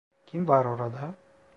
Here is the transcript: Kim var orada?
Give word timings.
Kim 0.27 0.47
var 0.47 0.65
orada? 0.65 1.15